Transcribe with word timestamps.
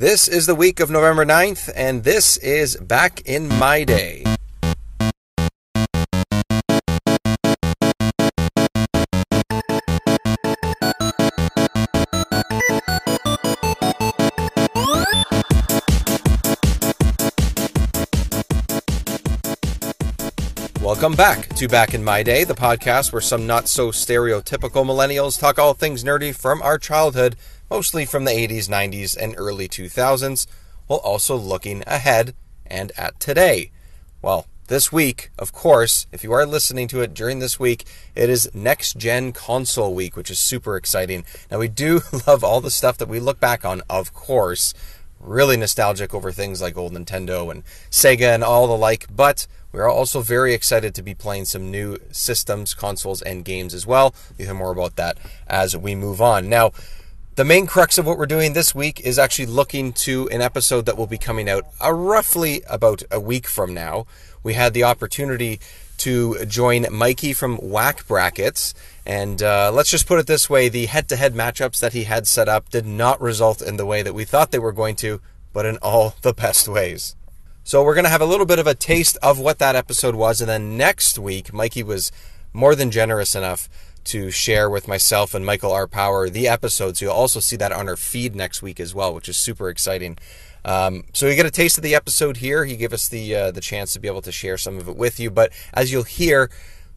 This 0.00 0.28
is 0.28 0.46
the 0.46 0.54
week 0.54 0.80
of 0.80 0.90
November 0.90 1.26
9th, 1.26 1.70
and 1.76 2.04
this 2.04 2.38
is 2.38 2.74
Back 2.76 3.20
in 3.26 3.48
My 3.48 3.84
Day. 3.84 4.24
Welcome 20.80 21.14
back 21.14 21.46
to 21.56 21.68
Back 21.68 21.92
in 21.92 22.02
My 22.02 22.22
Day, 22.22 22.44
the 22.44 22.54
podcast 22.54 23.12
where 23.12 23.20
some 23.20 23.46
not 23.46 23.68
so 23.68 23.90
stereotypical 23.90 24.86
millennials 24.86 25.38
talk 25.38 25.58
all 25.58 25.74
things 25.74 26.02
nerdy 26.02 26.34
from 26.34 26.62
our 26.62 26.78
childhood, 26.78 27.36
mostly 27.70 28.04
from 28.04 28.24
the 28.24 28.32
80s, 28.32 28.68
90s, 28.68 29.16
and 29.16 29.34
early 29.38 29.68
2000s, 29.68 30.46
while 30.86 30.98
also 31.00 31.36
looking 31.36 31.84
ahead 31.86 32.34
and 32.66 32.92
at 32.96 33.18
today. 33.20 33.70
Well, 34.20 34.46
this 34.66 34.92
week, 34.92 35.30
of 35.38 35.52
course, 35.52 36.06
if 36.12 36.22
you 36.22 36.32
are 36.32 36.46
listening 36.46 36.88
to 36.88 37.00
it 37.00 37.14
during 37.14 37.38
this 37.38 37.58
week, 37.58 37.84
it 38.14 38.30
is 38.30 38.50
next 38.54 38.96
gen 38.96 39.32
console 39.32 39.94
week, 39.94 40.16
which 40.16 40.30
is 40.30 40.38
super 40.38 40.76
exciting. 40.76 41.24
Now, 41.50 41.58
we 41.58 41.68
do 41.68 42.02
love 42.26 42.44
all 42.44 42.60
the 42.60 42.70
stuff 42.70 42.98
that 42.98 43.08
we 43.08 43.20
look 43.20 43.40
back 43.40 43.64
on, 43.64 43.82
of 43.88 44.12
course, 44.12 44.74
really 45.18 45.56
nostalgic 45.56 46.14
over 46.14 46.32
things 46.32 46.62
like 46.62 46.76
old 46.76 46.92
Nintendo 46.92 47.50
and 47.50 47.64
Sega 47.90 48.34
and 48.34 48.42
all 48.42 48.66
the 48.66 48.76
like, 48.76 49.06
but 49.14 49.46
we 49.72 49.80
are 49.80 49.88
also 49.88 50.20
very 50.20 50.54
excited 50.54 50.94
to 50.94 51.02
be 51.02 51.14
playing 51.14 51.44
some 51.44 51.70
new 51.70 51.98
systems, 52.10 52.74
consoles, 52.74 53.22
and 53.22 53.44
games 53.44 53.74
as 53.74 53.86
well. 53.86 54.14
You'll 54.36 54.46
hear 54.46 54.54
more 54.54 54.72
about 54.72 54.96
that 54.96 55.18
as 55.46 55.76
we 55.76 55.94
move 55.94 56.20
on. 56.20 56.48
Now, 56.48 56.72
the 57.40 57.44
main 57.46 57.66
crux 57.66 57.96
of 57.96 58.06
what 58.06 58.18
we're 58.18 58.26
doing 58.26 58.52
this 58.52 58.74
week 58.74 59.00
is 59.00 59.18
actually 59.18 59.46
looking 59.46 59.94
to 59.94 60.28
an 60.28 60.42
episode 60.42 60.84
that 60.84 60.98
will 60.98 61.06
be 61.06 61.16
coming 61.16 61.48
out 61.48 61.64
uh, 61.82 61.90
roughly 61.90 62.60
about 62.68 63.02
a 63.10 63.18
week 63.18 63.46
from 63.46 63.72
now. 63.72 64.04
We 64.42 64.52
had 64.52 64.74
the 64.74 64.84
opportunity 64.84 65.58
to 65.96 66.44
join 66.44 66.84
Mikey 66.92 67.32
from 67.32 67.56
Whack 67.56 68.06
Brackets. 68.06 68.74
And 69.06 69.42
uh, 69.42 69.72
let's 69.72 69.88
just 69.88 70.06
put 70.06 70.18
it 70.18 70.26
this 70.26 70.50
way 70.50 70.68
the 70.68 70.84
head 70.84 71.08
to 71.08 71.16
head 71.16 71.32
matchups 71.32 71.80
that 71.80 71.94
he 71.94 72.04
had 72.04 72.26
set 72.26 72.46
up 72.46 72.68
did 72.68 72.84
not 72.84 73.18
result 73.22 73.62
in 73.62 73.78
the 73.78 73.86
way 73.86 74.02
that 74.02 74.12
we 74.12 74.26
thought 74.26 74.50
they 74.50 74.58
were 74.58 74.70
going 74.70 74.96
to, 74.96 75.22
but 75.54 75.64
in 75.64 75.78
all 75.78 76.16
the 76.20 76.34
best 76.34 76.68
ways. 76.68 77.16
So 77.64 77.82
we're 77.82 77.94
going 77.94 78.04
to 78.04 78.10
have 78.10 78.20
a 78.20 78.26
little 78.26 78.44
bit 78.44 78.58
of 78.58 78.66
a 78.66 78.74
taste 78.74 79.16
of 79.22 79.38
what 79.38 79.58
that 79.60 79.76
episode 79.76 80.14
was. 80.14 80.42
And 80.42 80.50
then 80.50 80.76
next 80.76 81.18
week, 81.18 81.54
Mikey 81.54 81.84
was 81.84 82.12
more 82.52 82.74
than 82.74 82.90
generous 82.90 83.34
enough 83.34 83.66
to 84.10 84.30
share 84.32 84.68
with 84.68 84.88
myself 84.88 85.34
and 85.34 85.46
Michael 85.46 85.70
R. 85.70 85.86
Power 85.86 86.28
the 86.28 86.48
episodes. 86.48 87.00
You'll 87.00 87.12
also 87.12 87.38
see 87.38 87.54
that 87.56 87.70
on 87.70 87.88
our 87.88 87.96
feed 87.96 88.34
next 88.34 88.60
week 88.60 88.80
as 88.80 88.92
well, 88.92 89.14
which 89.14 89.28
is 89.28 89.36
super 89.36 89.68
exciting. 89.68 90.18
Um, 90.64 91.04
so 91.12 91.28
you 91.28 91.36
get 91.36 91.46
a 91.46 91.50
taste 91.50 91.78
of 91.78 91.84
the 91.84 91.94
episode 91.94 92.38
here. 92.38 92.64
He 92.64 92.76
gave 92.76 92.92
us 92.92 93.08
the 93.08 93.36
uh, 93.36 93.50
the 93.52 93.60
chance 93.60 93.92
to 93.92 94.00
be 94.00 94.08
able 94.08 94.22
to 94.22 94.32
share 94.32 94.58
some 94.58 94.78
of 94.78 94.88
it 94.88 94.96
with 94.96 95.20
you. 95.20 95.30
But 95.30 95.52
as 95.72 95.92
you'll 95.92 96.02
hear, 96.02 96.50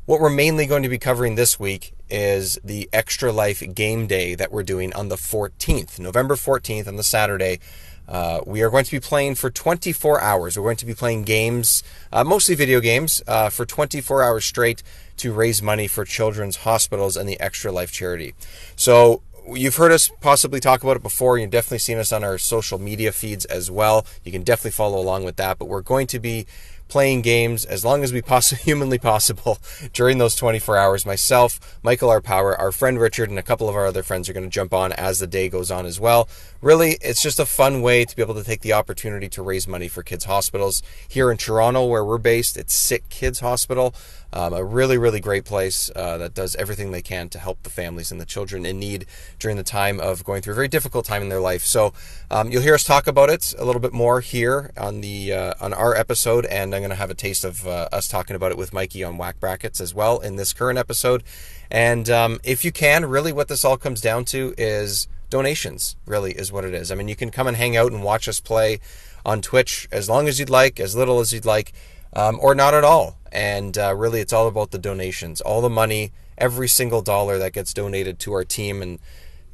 what 0.06 0.20
we're 0.20 0.32
mainly 0.32 0.66
going 0.66 0.82
to 0.82 0.90
be 0.90 0.98
covering 0.98 1.36
this 1.36 1.60
week 1.60 1.94
is 2.10 2.60
the 2.64 2.90
Extra 2.92 3.32
Life 3.32 3.62
Game 3.76 4.08
Day 4.08 4.34
that 4.34 4.52
we're 4.52 4.64
doing 4.64 4.92
on 4.94 5.10
the 5.10 5.16
14th, 5.16 6.00
November 6.00 6.34
14th, 6.34 6.88
on 6.88 6.96
the 6.96 7.04
Saturday. 7.04 7.60
Uh, 8.08 8.42
we 8.46 8.62
are 8.62 8.70
going 8.70 8.86
to 8.86 8.92
be 8.92 9.00
playing 9.00 9.36
for 9.36 9.50
24 9.50 10.22
hours. 10.22 10.58
We're 10.58 10.64
going 10.64 10.78
to 10.78 10.86
be 10.86 10.94
playing 10.94 11.24
games, 11.24 11.84
uh, 12.12 12.24
mostly 12.24 12.56
video 12.56 12.80
games, 12.80 13.22
uh, 13.28 13.50
for 13.50 13.66
24 13.66 14.24
hours 14.24 14.46
straight 14.46 14.84
to 15.18 15.32
raise 15.32 15.62
money 15.62 15.88
for 15.88 16.06
children's 16.06 16.58
hospitals 16.58 17.16
and 17.16 17.28
the 17.28 17.40
Extra 17.40 17.72
Life 17.72 17.92
charity. 17.92 18.34
So 18.76 19.22
you've 19.48 19.76
heard 19.76 19.92
us 19.92 20.10
possibly 20.22 20.60
talk 20.60 20.84
about 20.84 20.98
it 20.98 21.04
before. 21.04 21.38
You've 21.38 21.52
definitely 21.52 21.80
seen 21.80 21.98
us 21.98 22.12
on 22.12 22.24
our 22.24 22.38
social 22.38 22.80
media 22.80 23.12
feeds 23.12 23.46
as 23.46 23.70
well. 23.70 24.06
You 24.24 24.32
can 24.32 24.44
definitely 24.44 24.72
follow 24.72 25.00
along 25.00 25.24
with 25.24 25.36
that. 25.38 25.58
But 25.58 25.66
we're 25.66 25.82
going 25.82 26.08
to 26.08 26.20
be 26.20 26.46
playing 26.88 27.22
games 27.22 27.66
as 27.66 27.84
long 27.84 28.04
as 28.04 28.14
we 28.14 28.22
possibly 28.22 28.64
humanly 28.66 29.00
possible 29.00 29.58
during 29.94 30.18
those 30.18 30.36
24 30.36 30.78
hours. 30.78 31.06
Myself, 31.06 31.80
Michael 31.82 32.10
R. 32.10 32.22
Power, 32.22 32.56
our 32.58 32.72
friend 32.72 33.00
Richard, 33.00 33.30
and 33.30 33.40
a 33.40 33.44
couple 33.44 33.68
of 33.68 33.76
our 33.76 33.88
other 33.88 34.04
friends 34.04 34.30
are 34.30 34.34
going 34.34 34.46
to 34.46 34.50
jump 34.50 34.74
on 34.74 34.94
as 34.94 35.20
the 35.20 35.28
day 35.28 35.50
goes 35.50 35.72
on 35.72 35.86
as 35.86 36.00
well. 36.00 36.28
Really, 36.64 36.98
it's 37.02 37.22
just 37.22 37.42
a 37.42 37.46
fun 37.46 37.82
way 37.82 38.06
to 38.06 38.16
be 38.16 38.22
able 38.22 38.36
to 38.36 38.44
take 38.44 38.62
the 38.62 38.72
opportunity 38.72 39.28
to 39.28 39.42
raise 39.42 39.68
money 39.68 39.90
for 39.90 40.02
kids' 40.02 40.24
hospitals. 40.24 40.82
Here 41.10 41.30
in 41.30 41.36
Toronto, 41.36 41.86
where 41.86 42.06
we're 42.06 42.18
based, 42.18 42.56
it's 42.56 42.74
Sick 42.74 43.10
Kids 43.10 43.42
Hospital. 43.42 43.94
Um, 44.32 44.54
a 44.54 44.64
really, 44.64 44.98
really 44.98 45.20
great 45.20 45.44
place 45.44 45.92
uh, 45.94 46.18
that 46.20 46.34
does 46.34 46.56
everything 46.56 46.92
they 46.92 47.02
can 47.02 47.28
to 47.30 47.38
help 47.38 47.62
the 47.64 47.70
families 47.70 48.14
and 48.14 48.22
the 48.22 48.26
children 48.26 48.66
in 48.66 48.80
need 48.80 49.08
during 49.40 49.58
the 49.58 49.64
time 49.64 50.00
of 50.00 50.24
going 50.24 50.42
through 50.42 50.54
a 50.54 50.56
very 50.56 50.70
difficult 50.70 51.06
time 51.06 51.22
in 51.22 51.28
their 51.28 51.42
life. 51.42 51.64
So 51.66 51.92
um, 52.32 52.50
you'll 52.50 52.62
hear 52.62 52.76
us 52.76 52.86
talk 52.86 53.08
about 53.08 53.30
it 53.30 53.54
a 53.60 53.66
little 53.66 53.82
bit 53.82 53.92
more 53.92 54.22
here 54.22 54.72
on 54.78 55.02
the 55.02 55.34
uh, 55.34 55.54
on 55.60 55.74
our 55.74 55.94
episode, 55.94 56.46
and 56.46 56.74
I'm 56.74 56.80
going 56.80 56.92
to 56.92 56.96
have 56.96 57.12
a 57.12 57.14
taste 57.14 57.44
of 57.44 57.68
uh, 57.68 57.90
us 57.92 58.08
talking 58.08 58.38
about 58.38 58.54
it 58.54 58.58
with 58.58 58.72
Mikey 58.72 59.04
on 59.04 59.18
Whack 59.18 59.38
Brackets 59.38 59.82
as 59.82 59.94
well 59.94 60.22
in 60.22 60.38
this 60.38 60.54
current 60.54 60.80
episode. 60.80 61.24
And 61.70 62.10
um, 62.10 62.40
if 62.42 62.64
you 62.64 62.72
can, 62.72 63.04
really, 63.04 63.34
what 63.34 63.50
this 63.50 63.66
all 63.66 63.76
comes 63.76 64.00
down 64.00 64.24
to 64.26 64.56
is 64.58 65.10
donations. 65.34 65.96
Really, 66.06 66.34
is 66.34 66.52
what 66.52 66.64
it 66.64 66.76
is. 66.76 66.92
I 66.92 66.96
mean, 66.96 67.08
you 67.08 67.16
can 67.16 67.32
come 67.32 67.48
and 67.48 67.58
hang 67.58 67.76
out 67.76 67.92
and 67.92 68.04
watch 68.04 68.28
us 68.28 68.40
play 68.40 68.80
on 69.26 69.42
Twitch 69.42 69.88
as 69.92 70.08
long 70.08 70.28
as 70.28 70.40
you'd 70.40 70.50
like, 70.62 70.80
as 70.80 70.96
little 70.96 71.20
as 71.20 71.34
you'd 71.34 71.44
like, 71.44 71.74
um, 72.16 72.38
or 72.40 72.54
not 72.54 72.76
at 72.76 72.84
all. 72.84 73.18
And 73.32 73.76
uh, 73.76 73.96
really, 73.96 74.22
it's 74.22 74.32
all 74.32 74.48
about 74.48 74.70
the 74.70 74.78
donations. 74.78 75.42
All 75.42 75.62
the 75.62 75.72
money, 75.72 76.12
every 76.38 76.70
single 76.70 77.02
dollar 77.02 77.40
that 77.40 77.52
gets 77.52 77.74
donated 77.74 78.20
to 78.20 78.34
our 78.34 78.44
team, 78.44 78.84
and 78.84 79.00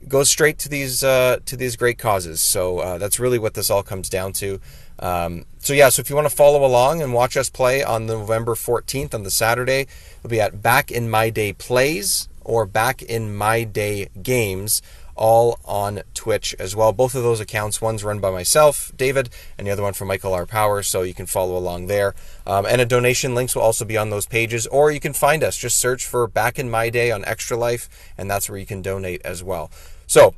goes 0.08 0.30
straight 0.30 0.58
to 0.60 0.70
these 0.70 1.02
uh, 1.02 1.40
to 1.46 1.56
these 1.56 1.78
great 1.78 1.98
causes. 1.98 2.42
So 2.42 2.80
uh, 2.80 2.98
that's 2.98 3.20
really 3.20 3.40
what 3.40 3.54
this 3.54 3.70
all 3.70 3.84
comes 3.84 4.10
down 4.10 4.34
to. 4.34 4.60
Um, 5.00 5.46
so 5.60 5.74
yeah, 5.74 5.88
so 5.88 6.02
if 6.02 6.10
you 6.10 6.16
want 6.18 6.30
to 6.30 6.36
follow 6.36 6.66
along 6.66 7.02
and 7.02 7.14
watch 7.14 7.38
us 7.38 7.50
play 7.50 7.82
on 7.82 8.06
November 8.06 8.54
14th 8.54 9.14
on 9.14 9.24
the 9.24 9.32
Saturday, 9.32 9.88
it'll 10.18 10.30
be 10.30 10.42
at 10.42 10.62
Back 10.62 10.92
in 10.92 11.10
My 11.10 11.30
Day 11.30 11.54
Plays 11.54 12.28
or 12.44 12.66
Back 12.66 13.02
in 13.02 13.34
My 13.34 13.64
Day 13.64 14.10
Games 14.22 14.82
all 15.20 15.60
on 15.66 16.02
Twitch 16.14 16.56
as 16.58 16.76
well. 16.76 16.94
Both 16.94 17.14
of 17.14 17.24
those 17.24 17.42
accounts, 17.42 17.82
one's 17.82 18.06
run 18.06 18.20
by 18.20 18.32
myself, 18.32 18.92
David, 18.96 19.30
and 19.58 19.68
the 19.68 19.72
other 19.72 19.84
one 19.84 19.94
from 19.94 20.08
Michael 20.08 20.34
R. 20.34 20.46
Power, 20.46 20.82
so 20.82 21.02
you 21.02 21.14
can 21.14 21.26
follow 21.26 21.58
along 21.58 21.88
there. 21.88 22.16
Um, 22.48 22.66
and 22.66 22.80
a 22.80 22.86
donation 22.86 23.36
links 23.36 23.54
will 23.54 23.62
also 23.62 23.84
be 23.84 23.98
on 23.98 24.10
those 24.10 24.26
pages, 24.26 24.66
or 24.68 24.92
you 24.92 25.02
can 25.02 25.14
find 25.14 25.44
us. 25.44 25.58
Just 25.58 25.78
search 25.78 26.06
for 26.06 26.26
Back 26.26 26.58
in 26.58 26.70
My 26.70 26.90
Day 26.90 27.12
on 27.12 27.26
Extra 27.26 27.58
Life, 27.58 27.90
and 28.18 28.32
that's 28.32 28.50
where 28.50 28.58
you 28.58 28.66
can 28.66 28.82
donate 28.82 29.22
as 29.26 29.44
well. 29.44 29.70
So, 30.08 30.34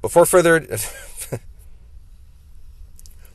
before 0.00 0.24
further 0.24 0.66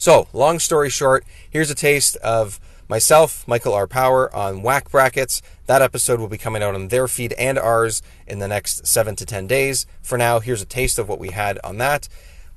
So, 0.06 0.28
long 0.34 0.60
story 0.60 0.92
short, 0.92 1.26
here's 1.50 1.72
a 1.72 1.76
taste 1.76 2.16
of 2.18 2.60
myself, 2.88 3.48
Michael 3.48 3.74
R. 3.74 3.88
Power, 3.88 4.34
on 4.36 4.62
Whack 4.62 4.90
Brackets. 4.90 5.42
That 5.66 5.82
episode 5.82 6.20
will 6.20 6.28
be 6.28 6.38
coming 6.38 6.62
out 6.62 6.76
on 6.76 6.90
their 6.90 7.08
feed 7.08 7.34
and 7.34 7.58
ours 7.58 8.02
in 8.28 8.40
the 8.40 8.48
next 8.48 8.88
seven 8.88 9.16
to 9.16 9.26
10 9.26 9.48
days. 9.48 9.86
For 10.02 10.18
now, 10.18 10.40
here's 10.40 10.62
a 10.62 10.66
taste 10.66 11.00
of 11.00 11.10
what 11.10 11.20
we 11.20 11.30
had 11.30 11.60
on 11.64 11.78
that. 11.80 12.08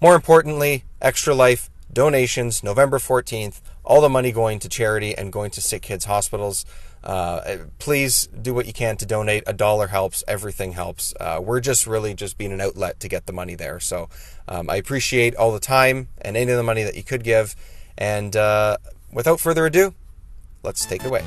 More 0.00 0.14
importantly, 0.14 0.84
Extra 1.00 1.34
Life 1.34 1.70
donations, 1.92 2.62
November 2.62 2.98
14th, 2.98 3.60
all 3.84 4.00
the 4.00 4.08
money 4.08 4.30
going 4.30 4.58
to 4.60 4.68
charity 4.68 5.16
and 5.16 5.32
going 5.32 5.50
to 5.52 5.60
sick 5.60 5.82
kids' 5.82 6.04
hospitals. 6.04 6.64
Uh, 7.02 7.56
please 7.78 8.26
do 8.26 8.52
what 8.52 8.66
you 8.66 8.72
can 8.72 8.96
to 8.96 9.06
donate. 9.06 9.42
A 9.46 9.52
dollar 9.52 9.86
helps. 9.88 10.22
Everything 10.28 10.72
helps. 10.72 11.14
Uh, 11.18 11.40
we're 11.42 11.60
just 11.60 11.86
really 11.86 12.12
just 12.12 12.36
being 12.36 12.52
an 12.52 12.60
outlet 12.60 13.00
to 13.00 13.08
get 13.08 13.26
the 13.26 13.32
money 13.32 13.54
there. 13.54 13.80
So 13.80 14.08
um, 14.46 14.68
I 14.68 14.76
appreciate 14.76 15.34
all 15.36 15.52
the 15.52 15.60
time 15.60 16.08
and 16.20 16.36
any 16.36 16.50
of 16.50 16.56
the 16.56 16.62
money 16.62 16.82
that 16.82 16.96
you 16.96 17.02
could 17.02 17.24
give. 17.24 17.56
And 17.96 18.36
uh, 18.36 18.76
without 19.12 19.40
further 19.40 19.66
ado, 19.66 19.94
let's 20.62 20.84
take 20.84 21.04
it 21.04 21.08
away. 21.08 21.24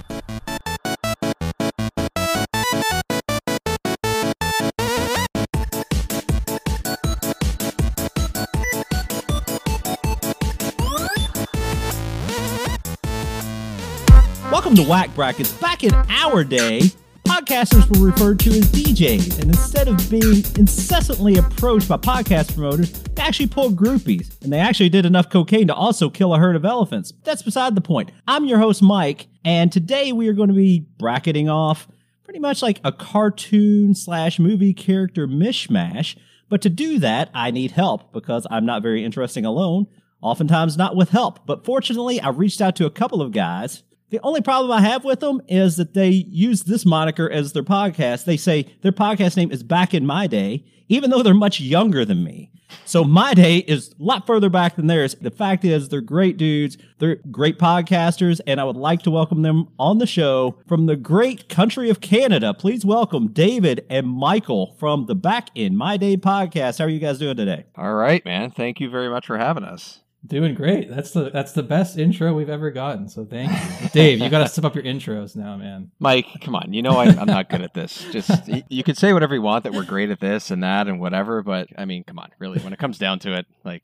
Welcome 14.52 14.76
to 14.76 14.84
Whack 14.84 15.14
Brackets. 15.16 15.52
Back 15.54 15.84
in 15.84 15.94
our 15.94 16.44
day, 16.44 16.92
podcasters 17.24 17.88
were 17.98 18.08
referred 18.08 18.40
to 18.40 18.50
as 18.50 18.72
DJs, 18.72 19.40
and 19.40 19.50
instead 19.50 19.88
of 19.88 19.98
being 20.10 20.44
incessantly 20.58 21.38
approached 21.38 21.88
by 21.88 21.98
podcast 21.98 22.54
promoters, 22.54 22.92
they 22.92 23.22
actually 23.22 23.48
pulled 23.48 23.76
groupies, 23.76 24.42
and 24.44 24.52
they 24.52 24.60
actually 24.60 24.90
did 24.90 25.06
enough 25.06 25.30
cocaine 25.30 25.68
to 25.68 25.74
also 25.74 26.10
kill 26.10 26.34
a 26.34 26.40
herd 26.40 26.56
of 26.56 26.66
elephants. 26.66 27.14
That's 27.24 27.42
beside 27.42 27.76
the 27.76 27.82
point. 27.82 28.12
I'm 28.28 28.46
your 28.46 28.60
host, 28.60 28.82
Mike, 28.82 29.28
and 29.44 29.72
today 29.72 30.12
we 30.12 30.28
are 30.28 30.34
going 30.34 30.50
to 30.50 30.56
be 30.56 30.86
bracketing 30.98 31.50
off 31.50 31.88
pretty 32.24 32.40
much 32.40 32.62
like 32.62 32.80
a 32.84 32.92
cartoon 32.92 33.94
slash 33.94 34.40
movie 34.40 34.74
character 34.74 35.28
mishmash. 35.28 36.18
But 36.48 36.62
to 36.62 36.70
do 36.70 37.00
that, 37.00 37.30
I 37.34 37.52
need 37.52 37.72
help 37.72 38.14
because 38.14 38.48
I'm 38.50 38.66
not 38.66 38.82
very 38.82 39.04
interesting 39.04 39.46
alone, 39.46 39.88
oftentimes 40.22 40.78
not 40.78 40.96
with 40.96 41.10
help. 41.10 41.46
But 41.46 41.66
fortunately, 41.66 42.22
I 42.22 42.30
reached 42.30 42.62
out 42.62 42.76
to 42.78 42.86
a 42.86 42.92
couple 42.92 43.22
of 43.22 43.32
guys 43.32 43.84
The 44.12 44.20
only 44.24 44.42
problem 44.42 44.74
I 44.74 44.82
have 44.82 45.06
with 45.06 45.22
them 45.22 45.42
is 45.48 45.78
that 45.78 45.94
they 45.94 46.10
use 46.10 46.64
this 46.64 46.86
moniker 46.86 47.30
as 47.30 47.54
their 47.54 47.64
podcast. 47.64 48.26
They 48.26 48.36
say 48.36 48.68
their 48.82 48.92
podcast 48.92 49.38
name 49.38 49.54
is 49.54 49.64
Back 49.64 49.94
in 49.94 50.06
My 50.06 50.28
Day, 50.28 50.66
even 50.90 51.10
though 51.10 51.24
they're 51.24 51.34
much 51.34 51.62
younger 51.62 52.04
than 52.04 52.22
me. 52.22 52.52
So 52.84 53.06
my 53.06 53.34
day 53.34 53.60
is 53.60 53.96
a 53.98 54.04
lot 54.04 54.28
further 54.28 54.50
back 54.50 54.76
than 54.76 54.88
theirs. 54.88 55.16
The 55.16 55.32
fact 55.32 55.64
is, 55.64 55.88
they're 55.88 56.02
great 56.02 56.36
dudes. 56.36 56.78
They're 57.00 57.20
great 57.32 57.58
podcasters, 57.58 58.42
and 58.46 58.60
I 58.60 58.66
would 58.66 58.76
like 58.76 59.02
to 59.04 59.12
welcome 59.12 59.44
them 59.44 59.70
on 59.80 60.00
the 60.00 60.06
show 60.06 60.60
from 60.68 60.88
the 60.88 60.98
great 60.98 61.48
country 61.48 61.90
of 61.90 62.02
Canada. 62.02 62.54
Please 62.54 62.84
welcome 62.84 63.30
David 63.30 63.86
and 63.90 64.08
Michael 64.08 64.76
from 64.78 65.06
the 65.06 65.16
Back 65.16 65.52
in 65.56 65.78
My 65.78 65.96
Day 65.96 66.18
podcast. 66.18 66.80
How 66.80 66.86
are 66.86 66.90
you 66.90 67.00
guys 67.00 67.20
doing 67.20 67.38
today? 67.38 67.64
All 67.78 67.94
right, 67.94 68.26
man. 68.26 68.52
Thank 68.52 68.82
you 68.82 68.90
very 68.90 69.10
much 69.10 69.26
for 69.26 69.38
having 69.38 69.64
us. 69.64 70.02
Doing 70.26 70.54
great. 70.54 70.88
That's 70.88 71.12
the 71.12 71.32
that's 71.32 71.54
the 71.54 71.64
best 71.64 71.98
intro 71.98 72.36
we've 72.36 72.50
ever 72.50 72.70
gotten. 72.70 73.10
So 73.10 73.26
thank 73.26 73.52
you, 73.52 73.90
Dave. 73.90 74.20
You 74.20 74.30
got 74.30 74.40
to 74.40 74.48
step 74.52 74.66
up 74.66 74.76
your 74.76 74.84
intros 74.84 75.36
now, 75.36 75.58
man. 75.58 75.90
Mike, 75.98 76.28
come 76.42 76.56
on. 76.56 76.74
You 76.74 76.84
know 76.84 76.98
I, 76.98 77.08
am 77.08 77.26
not 77.26 77.50
good 77.50 77.64
at 77.64 77.74
this. 77.74 78.06
Just 78.12 78.48
you 78.70 78.84
can 78.84 78.94
say 78.94 79.14
whatever 79.14 79.34
you 79.34 79.42
want 79.42 79.64
that 79.64 79.74
we're 79.74 79.84
great 79.84 80.12
at 80.12 80.20
this 80.20 80.52
and 80.52 80.64
that 80.64 80.88
and 80.88 81.00
whatever, 81.00 81.42
but 81.42 81.70
I 81.76 81.86
mean, 81.86 82.04
come 82.04 82.20
on, 82.20 82.30
really. 82.38 82.60
When 82.60 82.72
it 82.72 82.78
comes 82.78 83.00
down 83.00 83.18
to 83.20 83.36
it, 83.36 83.48
like, 83.64 83.84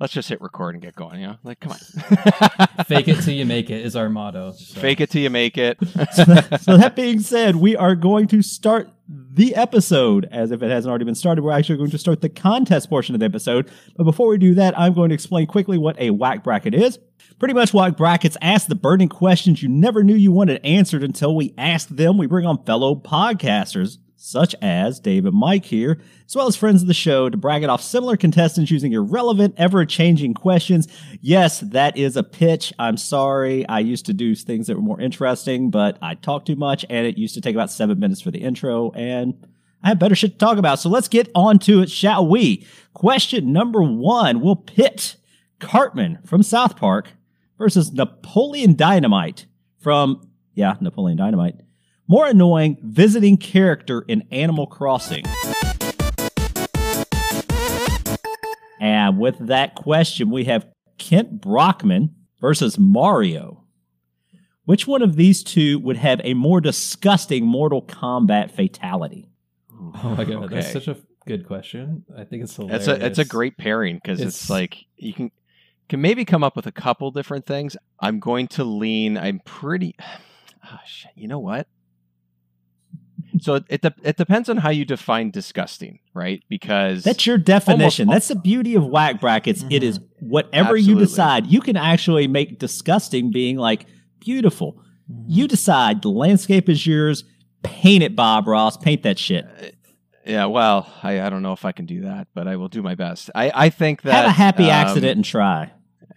let's 0.00 0.12
just 0.12 0.28
hit 0.28 0.40
record 0.40 0.74
and 0.74 0.82
get 0.82 0.96
going. 0.96 1.20
You 1.20 1.28
know, 1.28 1.36
like, 1.44 1.60
come 1.60 1.72
on. 1.72 1.78
Fake 2.86 3.06
it 3.08 3.22
till 3.22 3.34
you 3.34 3.44
make 3.44 3.70
it 3.70 3.84
is 3.84 3.94
our 3.94 4.08
motto. 4.08 4.52
So. 4.52 4.80
Fake 4.80 5.00
it 5.00 5.10
till 5.10 5.22
you 5.22 5.30
make 5.30 5.58
it. 5.58 5.78
so, 6.12 6.24
so 6.58 6.76
that 6.76 6.96
being 6.96 7.20
said, 7.20 7.56
we 7.56 7.76
are 7.76 7.94
going 7.94 8.26
to 8.28 8.42
start 8.42 8.90
the 9.08 9.54
episode 9.54 10.26
as 10.30 10.50
if 10.50 10.62
it 10.62 10.70
hasn't 10.70 10.88
already 10.88 11.04
been 11.04 11.14
started. 11.14 11.42
We're 11.42 11.52
actually 11.52 11.76
going 11.76 11.90
to 11.90 11.98
start 11.98 12.22
the 12.22 12.28
contest 12.28 12.88
portion 12.88 13.14
of 13.14 13.20
the 13.20 13.26
episode. 13.26 13.70
But 13.96 14.04
before 14.04 14.28
we 14.28 14.38
do 14.38 14.54
that, 14.54 14.76
I'm 14.78 14.94
going 14.94 15.10
to 15.10 15.14
explain 15.14 15.46
quickly 15.46 15.78
what 15.78 16.00
a 16.00 16.10
whack 16.10 16.42
bracket 16.42 16.74
is. 16.74 16.98
Pretty 17.38 17.54
much 17.54 17.72
whack 17.72 17.96
brackets 17.96 18.36
ask 18.40 18.68
the 18.68 18.74
burning 18.74 19.08
questions 19.08 19.62
you 19.62 19.68
never 19.68 20.02
knew 20.02 20.14
you 20.14 20.32
wanted 20.32 20.64
answered 20.64 21.02
until 21.02 21.34
we 21.34 21.54
asked 21.58 21.96
them. 21.96 22.18
We 22.18 22.26
bring 22.26 22.46
on 22.46 22.64
fellow 22.64 22.94
podcasters 22.94 23.98
such 24.22 24.54
as 24.60 25.00
Dave 25.00 25.24
and 25.24 25.34
Mike 25.34 25.64
here, 25.64 25.98
as 26.26 26.36
well 26.36 26.46
as 26.46 26.54
friends 26.54 26.82
of 26.82 26.88
the 26.88 26.94
show, 26.94 27.30
to 27.30 27.36
bracket 27.38 27.70
off 27.70 27.82
similar 27.82 28.18
contestants 28.18 28.70
using 28.70 28.92
irrelevant, 28.92 29.54
ever 29.56 29.86
changing 29.86 30.34
questions. 30.34 30.88
Yes, 31.22 31.60
that 31.60 31.96
is 31.96 32.16
a 32.16 32.22
pitch. 32.22 32.70
I'm 32.78 32.98
sorry. 32.98 33.66
I 33.66 33.78
used 33.78 34.04
to 34.06 34.12
do 34.12 34.34
things 34.34 34.66
that 34.66 34.76
were 34.76 34.82
more 34.82 35.00
interesting, 35.00 35.70
but 35.70 35.96
I 36.02 36.16
talk 36.16 36.44
too 36.44 36.54
much, 36.54 36.84
and 36.90 37.06
it 37.06 37.16
used 37.16 37.34
to 37.34 37.40
take 37.40 37.56
about 37.56 37.70
seven 37.70 37.98
minutes 37.98 38.20
for 38.20 38.30
the 38.30 38.42
intro, 38.42 38.90
and 38.92 39.46
I 39.82 39.88
have 39.88 39.98
better 39.98 40.14
shit 40.14 40.32
to 40.32 40.38
talk 40.38 40.58
about. 40.58 40.78
So 40.78 40.90
let's 40.90 41.08
get 41.08 41.30
on 41.34 41.58
to 41.60 41.80
it, 41.80 41.90
shall 41.90 42.26
we? 42.28 42.66
Question 42.92 43.54
number 43.54 43.82
one 43.82 44.42
We'll 44.42 44.56
pit 44.56 45.16
Cartman 45.60 46.18
from 46.26 46.42
South 46.42 46.76
Park 46.76 47.12
versus 47.56 47.90
Napoleon 47.92 48.76
Dynamite 48.76 49.46
from, 49.78 50.28
yeah, 50.54 50.76
Napoleon 50.80 51.16
Dynamite 51.16 51.60
more 52.10 52.26
annoying 52.26 52.76
visiting 52.82 53.36
character 53.36 54.04
in 54.08 54.24
Animal 54.32 54.66
Crossing. 54.66 55.24
And 58.80 59.16
with 59.16 59.38
that 59.46 59.76
question, 59.76 60.28
we 60.28 60.46
have 60.46 60.66
Kent 60.98 61.40
Brockman 61.40 62.16
versus 62.40 62.80
Mario. 62.80 63.62
Which 64.64 64.88
one 64.88 65.02
of 65.02 65.14
these 65.14 65.44
two 65.44 65.78
would 65.78 65.98
have 65.98 66.20
a 66.24 66.34
more 66.34 66.60
disgusting 66.60 67.46
Mortal 67.46 67.80
Kombat 67.80 68.50
fatality? 68.50 69.30
Oh 69.70 70.14
my 70.16 70.24
god, 70.24 70.44
okay. 70.44 70.56
that's 70.56 70.72
such 70.72 70.88
a 70.88 70.96
good 71.28 71.46
question. 71.46 72.04
I 72.18 72.24
think 72.24 72.42
it's 72.42 72.56
hilarious. 72.56 72.88
It's 72.88 73.00
a 73.02 73.06
it's 73.06 73.18
a 73.20 73.24
great 73.24 73.56
pairing 73.56 74.00
because 74.02 74.20
it's, 74.20 74.42
it's, 74.42 74.50
like 74.50 74.78
you 74.96 75.12
can 75.12 75.30
can 75.88 76.00
maybe 76.00 76.24
come 76.24 76.42
up 76.42 76.56
with 76.56 76.66
a 76.66 76.72
couple 76.72 77.12
different 77.12 77.46
things. 77.46 77.76
I'm 78.00 78.18
going 78.18 78.48
to 78.48 78.64
lean. 78.64 79.16
I'm 79.16 79.40
pretty. 79.44 79.94
Oh, 80.64 80.78
shit. 80.86 81.12
You 81.14 81.28
know 81.28 81.38
what? 81.38 81.68
So 83.40 83.60
it 83.68 83.82
de- 83.82 83.94
it 84.02 84.16
depends 84.16 84.48
on 84.48 84.58
how 84.58 84.70
you 84.70 84.84
define 84.84 85.30
disgusting, 85.30 86.00
right? 86.14 86.42
Because 86.48 87.04
that's 87.04 87.26
your 87.26 87.38
definition. 87.38 88.08
Almost, 88.08 88.28
that's 88.28 88.28
the 88.28 88.40
beauty 88.40 88.74
of 88.74 88.86
whack 88.86 89.20
brackets. 89.20 89.60
Mm-hmm. 89.60 89.72
It 89.72 89.82
is 89.82 89.98
mm-hmm. 89.98 90.28
whatever 90.28 90.76
Absolutely. 90.76 90.92
you 90.92 90.98
decide. 90.98 91.46
You 91.46 91.60
can 91.60 91.76
actually 91.76 92.28
make 92.28 92.58
disgusting 92.58 93.30
being 93.30 93.56
like 93.56 93.86
beautiful. 94.20 94.82
Mm-hmm. 95.10 95.24
You 95.28 95.48
decide. 95.48 96.02
The 96.02 96.08
landscape 96.08 96.68
is 96.68 96.86
yours. 96.86 97.24
Paint 97.62 98.02
it, 98.02 98.16
Bob 98.16 98.46
Ross. 98.46 98.76
Paint 98.76 99.02
that 99.02 99.18
shit. 99.18 99.44
Uh, 99.44 99.66
yeah, 100.24 100.44
well, 100.46 100.86
I, 101.02 101.20
I 101.20 101.30
don't 101.30 101.42
know 101.42 101.52
if 101.52 101.64
I 101.64 101.72
can 101.72 101.86
do 101.86 102.02
that, 102.02 102.28
but 102.34 102.46
I 102.46 102.56
will 102.56 102.68
do 102.68 102.82
my 102.82 102.94
best. 102.94 103.30
I, 103.34 103.50
I 103.54 103.70
think 103.70 104.02
that 104.02 104.12
have 104.12 104.26
a 104.26 104.30
happy 104.30 104.64
um, 104.64 104.70
accident 104.70 105.16
and 105.16 105.24
try. 105.24 105.72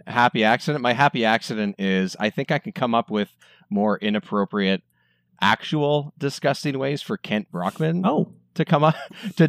Happy 0.06 0.44
accident. 0.44 0.82
My 0.82 0.94
happy 0.94 1.26
accident 1.26 1.76
is 1.80 2.16
I 2.20 2.30
think 2.30 2.52
I 2.52 2.60
can 2.60 2.74
come 2.74 2.94
up 2.94 3.10
with 3.10 3.30
more 3.70 3.98
inappropriate 3.98 4.84
actual 5.42 6.14
disgusting 6.18 6.78
ways 6.78 7.02
for 7.02 7.18
Kent 7.18 7.52
Brockman. 7.52 8.06
Oh. 8.06 8.32
To 8.56 8.66
come 8.66 8.84
up 8.84 8.96
to 9.38 9.48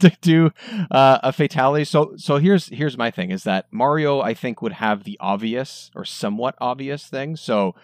to 0.00 0.10
do 0.22 0.50
uh, 0.90 1.18
a 1.22 1.30
fatality. 1.30 1.84
So 1.84 2.14
so 2.16 2.38
here's 2.38 2.68
here's 2.68 2.96
my 2.96 3.10
thing 3.10 3.30
is 3.30 3.44
that 3.44 3.66
Mario 3.70 4.20
I 4.20 4.32
think 4.32 4.62
would 4.62 4.72
have 4.72 5.04
the 5.04 5.18
obvious 5.20 5.90
or 5.94 6.06
somewhat 6.06 6.54
obvious 6.58 7.06
thing. 7.06 7.36
So 7.36 7.74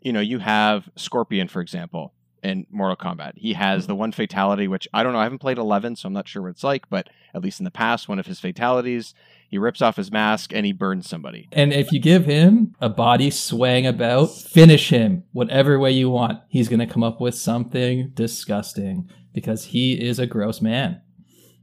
you 0.00 0.14
know 0.14 0.20
you 0.20 0.38
have 0.38 0.88
Scorpion 0.96 1.48
for 1.48 1.60
example 1.60 2.14
in 2.44 2.66
Mortal 2.70 2.96
Kombat. 2.96 3.32
He 3.36 3.54
has 3.54 3.82
mm-hmm. 3.82 3.88
the 3.88 3.96
one 3.96 4.12
fatality, 4.12 4.68
which 4.68 4.86
I 4.92 5.02
don't 5.02 5.12
know. 5.12 5.18
I 5.18 5.24
haven't 5.24 5.38
played 5.38 5.58
11, 5.58 5.96
so 5.96 6.06
I'm 6.06 6.12
not 6.12 6.28
sure 6.28 6.42
what 6.42 6.50
it's 6.50 6.64
like, 6.64 6.88
but 6.90 7.08
at 7.34 7.42
least 7.42 7.58
in 7.58 7.64
the 7.64 7.70
past, 7.70 8.08
one 8.08 8.18
of 8.18 8.26
his 8.26 8.40
fatalities 8.40 9.14
he 9.54 9.58
rips 9.58 9.80
off 9.80 9.94
his 9.94 10.10
mask 10.10 10.52
and 10.52 10.66
he 10.66 10.72
burns 10.72 11.08
somebody. 11.08 11.48
And 11.52 11.72
if 11.72 11.92
you 11.92 12.00
give 12.00 12.24
him 12.24 12.74
a 12.80 12.88
body 12.88 13.30
swaying 13.30 13.86
about, 13.86 14.26
finish 14.26 14.90
him 14.90 15.22
whatever 15.30 15.78
way 15.78 15.92
you 15.92 16.10
want. 16.10 16.40
He's 16.48 16.68
going 16.68 16.80
to 16.80 16.92
come 16.92 17.04
up 17.04 17.20
with 17.20 17.36
something 17.36 18.10
disgusting 18.14 19.08
because 19.32 19.66
he 19.66 19.92
is 19.92 20.18
a 20.18 20.26
gross 20.26 20.60
man. 20.60 21.00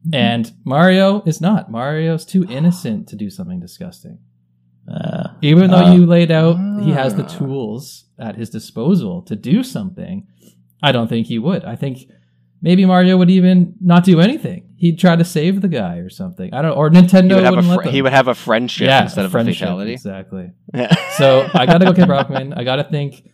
Mm-hmm. 0.05 0.15
And 0.15 0.53
Mario 0.63 1.21
is 1.23 1.41
not. 1.41 1.69
Mario's 1.69 2.23
too 2.23 2.45
innocent 2.49 3.09
to 3.09 3.17
do 3.17 3.29
something 3.29 3.59
disgusting. 3.59 4.19
Uh, 4.89 5.27
Even 5.41 5.69
though 5.69 5.85
uh, 5.85 5.93
you 5.93 6.05
laid 6.05 6.31
out 6.31 6.55
he 6.81 6.91
has 6.91 7.15
the 7.15 7.23
tools 7.23 8.05
at 8.17 8.37
his 8.37 8.49
disposal 8.49 9.21
to 9.23 9.35
do 9.35 9.63
something, 9.63 10.25
I 10.81 10.91
don't 10.91 11.07
think 11.07 11.27
he 11.27 11.39
would. 11.39 11.65
I 11.65 11.75
think 11.75 11.99
maybe 12.61 12.85
Mario 12.85 13.17
would 13.17 13.29
even 13.29 13.75
not 13.81 14.03
do 14.03 14.19
anything 14.19 14.71
he'd 14.81 14.97
try 14.97 15.15
to 15.15 15.23
save 15.23 15.61
the 15.61 15.67
guy 15.67 15.97
or 15.97 16.09
something. 16.09 16.51
I 16.51 16.63
don't, 16.63 16.71
or 16.71 16.89
Nintendo 16.89 17.29
he 17.29 17.35
would 17.35 17.43
have, 17.43 17.57
a, 17.57 17.75
fr- 17.75 17.89
he 17.89 18.01
would 18.01 18.11
have 18.13 18.27
a 18.27 18.33
friendship 18.33 18.87
yeah, 18.87 19.03
instead 19.03 19.21
a 19.21 19.25
of 19.25 19.31
friendship, 19.31 19.57
a 19.57 19.59
fatality. 19.59 19.93
Exactly. 19.93 20.51
so 21.17 21.47
I 21.53 21.67
got 21.67 21.77
to 21.77 21.85
go 21.85 21.93
Kent 21.93 22.07
Brockman. 22.07 22.53
I 22.53 22.63
got 22.63 22.77
to 22.77 22.83
think 22.85 23.29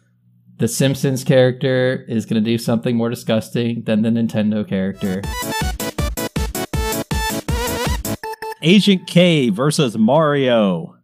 the 0.58 0.68
Simpsons 0.68 1.24
character 1.24 2.06
is 2.10 2.26
going 2.26 2.44
to 2.44 2.48
do 2.48 2.58
something 2.58 2.98
more 2.98 3.10
disgusting 3.10 3.84
than 3.84 4.02
the 4.02 4.10
Nintendo 4.10 4.68
character. 4.68 5.22
Agent 8.62 9.08
K 9.08 9.50
versus 9.50 9.98
Mario. 9.98 10.98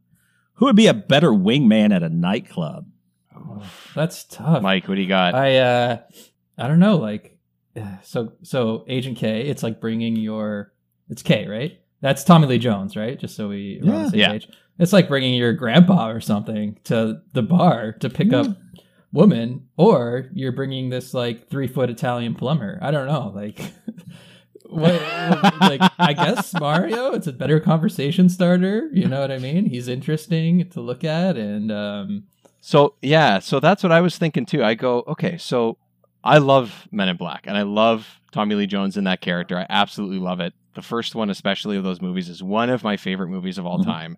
Who 0.56 0.66
would 0.66 0.76
be 0.76 0.88
a 0.88 0.94
better 0.94 1.32
wingman 1.32 1.96
at 1.96 2.04
a 2.04 2.10
nightclub? 2.10 2.86
Oh, 3.34 3.64
that's 3.96 4.26
tough. 4.26 4.62
Mike, 4.62 4.90
what 4.90 4.96
do 4.96 5.02
you 5.02 5.08
got? 5.08 5.36
I 5.36 5.58
uh 5.58 5.98
I 6.58 6.68
don't 6.68 6.80
know, 6.80 6.98
like 6.98 7.38
so 8.04 8.34
so 8.44 8.86
Agent 8.88 9.18
K, 9.18 9.42
it's 9.48 9.64
like 9.64 9.82
bringing 9.82 10.16
your 10.16 10.74
it's 11.10 11.22
K, 11.22 11.48
right? 11.48 11.80
That's 12.02 12.24
Tommy 12.24 12.48
Lee 12.48 12.58
Jones, 12.58 12.96
right? 12.96 13.18
Just 13.18 13.36
so 13.36 13.50
we 13.50 13.82
are 13.84 13.94
on 13.94 14.04
the 14.04 14.10
same 14.10 14.20
yeah. 14.20 14.32
page. 14.32 14.50
It's 14.80 14.94
like 14.94 15.08
bringing 15.08 15.36
your 15.36 15.54
grandpa 15.54 16.10
or 16.10 16.20
something 16.20 16.78
to 16.86 17.22
the 17.34 17.44
bar 17.44 17.94
to 17.94 18.10
pick 18.10 18.32
yeah. 18.32 18.42
up 18.42 18.58
woman, 19.12 19.68
or 19.78 20.30
you're 20.34 20.52
bringing 20.52 20.90
this 20.90 21.14
like 21.14 21.50
three 21.50 21.68
foot 21.68 21.90
Italian 21.90 22.36
plumber. 22.36 22.80
I 22.82 22.92
don't 22.92 23.08
know, 23.08 23.32
like. 23.34 23.60
what, 24.74 25.00
like 25.62 25.82
I 26.00 26.14
guess 26.14 26.54
Mario, 26.60 27.14
it's 27.14 27.28
a 27.28 27.34
better 27.34 27.60
conversation 27.60 28.28
starter. 28.28 28.90
You 28.92 29.08
know 29.08 29.22
what 29.22 29.32
I 29.32 29.38
mean? 29.38 29.66
He's 29.66 29.88
interesting 29.88 30.68
to 30.70 30.82
look 30.82 31.04
at, 31.04 31.38
and 31.38 31.72
um, 31.72 32.24
so 32.60 32.96
yeah, 33.02 33.40
so 33.40 33.60
that's 33.60 33.84
what 33.84 33.92
I 33.92 34.02
was 34.02 34.18
thinking 34.18 34.46
too. 34.46 34.64
I 34.64 34.74
go, 34.74 35.04
okay, 35.08 35.38
so 35.38 35.78
I 36.24 36.38
love 36.38 36.88
Men 36.92 37.10
in 37.10 37.18
Black, 37.18 37.46
and 37.48 37.58
I 37.58 37.64
love 37.64 38.08
Tommy 38.32 38.56
Lee 38.56 38.68
Jones 38.68 38.98
in 38.98 39.04
that 39.06 39.22
character. 39.22 39.58
I 39.58 39.66
absolutely 39.70 40.20
love 40.20 40.40
it. 40.40 40.54
The 40.76 40.82
first 40.82 41.16
one, 41.16 41.30
especially 41.30 41.78
of 41.78 41.84
those 41.84 42.02
movies, 42.02 42.30
is 42.30 42.42
one 42.42 42.70
of 42.70 42.84
my 42.84 42.98
favorite 42.98 43.30
movies 43.30 43.58
of 43.58 43.66
all 43.66 43.80
mm-hmm. 43.80 43.90
time. 43.90 44.18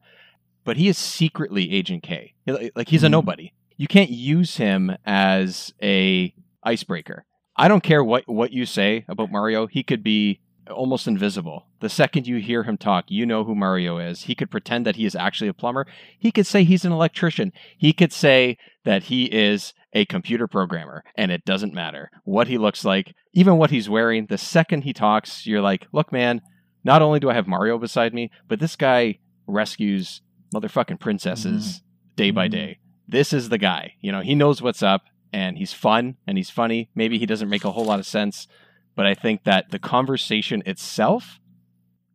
But 0.64 0.78
he 0.78 0.88
is 0.88 0.98
secretly 0.98 1.74
Agent 1.74 2.04
K. 2.04 2.34
Like 2.48 2.90
he's 2.90 3.00
mm-hmm. 3.00 3.08
a 3.08 3.10
nobody. 3.10 3.54
You 3.78 3.88
can't 3.88 4.10
use 4.10 4.58
him 4.58 4.96
as 5.06 5.74
a 5.82 6.34
icebreaker. 6.64 7.26
I 7.56 7.68
don't 7.68 7.84
care 7.84 8.04
what 8.04 8.28
what 8.28 8.52
you 8.52 8.66
say 8.66 9.06
about 9.08 9.32
Mario. 9.32 9.68
He 9.68 9.84
could 9.84 10.04
be 10.04 10.40
almost 10.72 11.08
invisible. 11.08 11.68
The 11.80 11.90
second 11.90 12.28
you 12.28 12.38
hear 12.38 12.64
him 12.64 12.78
talk, 12.78 13.06
you 13.10 13.26
know 13.26 13.44
who 13.44 13.56
Mario 13.56 13.98
is. 13.98 14.24
He 14.24 14.36
could 14.36 14.50
pretend 14.50 14.86
that 14.86 14.96
he 14.96 15.06
is 15.06 15.16
actually 15.16 15.48
a 15.48 15.54
plumber. 15.54 15.86
He 16.18 16.32
could 16.32 16.48
say 16.48 16.64
he's 16.64 16.86
an 16.86 16.92
electrician. 16.92 17.54
He 17.78 17.94
could 17.94 18.12
say 18.12 18.58
that 18.84 19.04
he 19.04 19.26
is 19.26 19.74
a 19.96 20.06
computer 20.06 20.48
programmer, 20.48 21.04
and 21.16 21.32
it 21.32 21.46
doesn't 21.46 21.74
matter 21.74 22.12
what 22.26 22.48
he 22.48 22.58
looks 22.58 22.86
like, 22.86 23.16
even 23.34 23.58
what 23.58 23.72
he's 23.72 23.90
wearing. 23.90 24.28
The 24.28 24.38
second 24.38 24.84
he 24.84 24.94
talks, 24.94 25.48
you're 25.48 25.62
like, 25.62 25.88
look, 25.94 26.12
man, 26.12 26.42
not 26.84 27.02
only 27.02 27.20
do 27.20 27.30
I 27.30 27.34
have 27.34 27.48
Mario 27.48 27.80
beside 27.80 28.14
me, 28.14 28.30
but 28.48 28.60
this 28.60 28.76
guy 28.76 29.20
rescues 29.48 30.22
motherfucking 30.54 31.00
princesses 31.00 31.66
mm-hmm. 31.66 32.16
day 32.16 32.32
by 32.32 32.48
mm-hmm. 32.48 32.58
day. 32.58 32.80
this 33.08 33.34
is 33.34 33.50
the 33.50 33.58
guy. 33.58 33.94
You 34.02 34.12
know, 34.12 34.22
he 34.22 34.36
knows 34.36 34.62
what's 34.62 34.84
up 34.84 35.04
and 35.32 35.58
he's 35.58 35.74
fun 35.74 36.18
and 36.28 36.38
he's 36.38 36.50
funny. 36.50 36.90
Maybe 36.96 37.18
he 37.18 37.26
doesn't 37.26 37.50
make 37.50 37.64
a 37.64 37.72
whole 37.72 37.86
lot 37.86 38.00
of 38.00 38.06
sense, 38.06 38.48
but 38.96 39.06
I 39.06 39.14
think 39.14 39.44
that 39.44 39.72
the 39.72 39.80
conversation 39.80 40.62
itself 40.66 41.40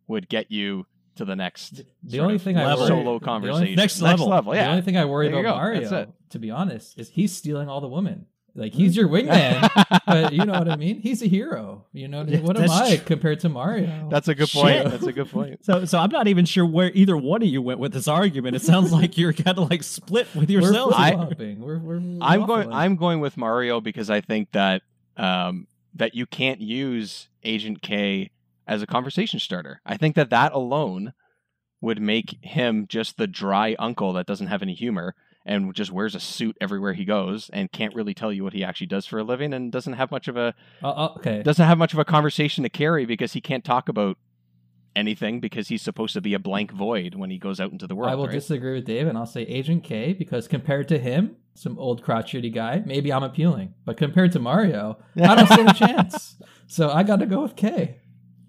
would 0.06 0.28
get 0.28 0.50
you 0.50 0.87
to 1.21 1.25
the 1.25 1.37
next 1.37 1.83
The 2.03 2.21
only 2.21 2.35
of 2.37 2.43
thing 2.43 2.57
I 2.59 2.65
level. 2.67 2.81
worry, 2.81 2.89
solo 2.89 3.03
the 3.05 3.09
only- 3.11 3.21
conversation. 3.21 3.75
Next 3.77 4.00
level. 4.03 4.29
level, 4.29 4.55
yeah. 4.55 4.65
The 4.65 4.71
only 4.71 4.83
thing 4.83 4.97
I 4.97 5.05
worry 5.05 5.29
There 5.29 5.41
about 5.41 5.53
go. 5.53 5.57
Mario, 5.57 6.12
to 6.31 6.39
be 6.39 6.50
honest, 6.50 6.99
is 6.99 7.11
he's 7.11 7.33
stealing 7.35 7.69
all 7.69 7.81
the 7.81 7.89
women. 7.89 8.27
Like 8.57 8.73
he's 8.73 8.97
your 8.97 9.07
wingman, 9.09 9.69
but 10.07 10.33
you 10.33 10.45
know 10.45 10.55
what 10.59 10.69
I 10.69 10.75
mean. 10.75 11.00
He's 11.00 11.23
a 11.23 11.27
hero. 11.29 11.85
You 11.93 12.09
know 12.09 12.25
Yeah, 12.27 12.41
what 12.41 12.57
am 12.59 12.69
I 12.69 12.97
true. 12.97 13.05
compared 13.07 13.39
to 13.41 13.49
Mario? 13.49 14.09
That's 14.11 14.27
a 14.27 14.35
good 14.35 14.49
point. 14.50 14.75
Shit. 14.83 14.91
That's 14.91 15.07
a 15.07 15.12
good 15.12 15.31
point. 15.31 15.65
So, 15.65 15.85
so 15.85 15.99
I'm 16.00 16.11
not 16.11 16.27
even 16.27 16.45
sure 16.47 16.67
where 16.67 16.91
either 16.93 17.17
one 17.17 17.43
of 17.43 17.49
you 17.49 17.62
went 17.62 17.79
with 17.79 17.93
this 17.93 18.09
argument. 18.09 18.57
It 18.57 18.62
sounds 18.62 18.93
like 18.93 19.17
you're 19.17 19.33
kind 19.33 19.57
of 19.57 19.71
like 19.71 19.85
split 19.85 20.27
with 20.35 20.49
we're 20.50 20.61
yourselves. 20.62 20.97
I, 20.99 21.15
we're, 21.15 21.79
we're 21.79 22.03
I'm 22.21 22.45
going. 22.45 22.73
I'm 22.73 22.97
going 22.97 23.21
with 23.21 23.37
Mario 23.37 23.81
because 23.81 24.11
I 24.11 24.21
think 24.21 24.50
that 24.50 24.83
um, 25.17 25.69
that 25.95 26.17
you 26.17 26.27
can't 26.27 26.61
use 26.61 27.29
Agent 27.45 27.83
K 27.83 28.31
as 28.71 28.81
a 28.83 28.87
conversation 28.87 29.41
starter. 29.41 29.81
I 29.85 29.97
think 29.97 30.15
that 30.15 30.31
that 30.31 30.53
alone 30.53 31.12
would 31.81 32.00
make 32.00 32.39
him 32.43 32.87
just 32.89 33.17
the 33.17 33.27
dry 33.27 33.75
uncle 33.79 34.12
that 34.12 34.27
doesn't 34.27 34.47
have 34.47 34.62
any 34.62 34.75
humor 34.75 35.15
and 35.45 35.75
just 35.75 35.91
wears 35.91 36.15
a 36.15 36.21
suit 36.21 36.57
everywhere 36.61 36.93
he 36.93 37.05
goes 37.05 37.50
and 37.53 37.73
can't 37.73 37.95
really 37.95 38.15
tell 38.15 38.33
you 38.33 38.45
what 38.45 38.53
he 38.53 38.62
actually 38.62 38.87
does 38.87 39.07
for 39.07 39.19
a 39.19 39.25
living 39.25 39.53
and 39.53 39.73
doesn't 39.73 39.95
have 39.95 40.11
much 40.11 40.29
of 40.29 40.37
a 40.37 40.55
Uh, 40.83 41.09
okay. 41.17 41.43
doesn't 41.43 41.67
have 41.67 41.79
much 41.79 41.93
of 41.93 41.99
a 41.99 42.05
conversation 42.05 42.62
to 42.62 42.71
carry 42.71 43.07
because 43.07 43.33
he 43.33 43.41
can't 43.41 43.65
talk 43.65 43.89
about 43.89 44.19
anything 44.95 45.41
because 45.41 45.69
he's 45.69 45.83
supposed 45.83 46.12
to 46.15 46.21
be 46.21 46.35
a 46.35 46.39
blank 46.39 46.71
void 46.71 47.15
when 47.15 47.31
he 47.31 47.39
goes 47.39 47.59
out 47.61 47.73
into 47.73 47.87
the 47.87 47.95
world. 47.97 48.12
I 48.12 48.15
will 48.15 48.27
right? 48.27 48.33
disagree 48.33 48.75
with 48.75 48.85
Dave, 48.85 49.07
and 49.07 49.17
I'll 49.17 49.27
say 49.27 49.43
Agent 49.43 49.83
K 49.83 50.12
because 50.12 50.47
compared 50.47 50.89
to 50.89 50.99
him, 50.99 51.37
some 51.55 51.79
old 51.79 52.03
crotchety 52.03 52.50
guy, 52.50 52.83
maybe 52.85 53.12
I'm 53.12 53.23
appealing, 53.23 53.75
but 53.85 53.97
compared 53.97 54.33
to 54.33 54.39
Mario, 54.39 54.99
I 55.17 55.35
don't 55.35 55.47
stand 55.47 55.71
a 55.71 55.75
chance. 55.87 56.37
So 56.67 56.91
I 56.91 57.03
got 57.03 57.21
to 57.21 57.27
go 57.27 57.43
with 57.43 57.57
K. 57.57 57.97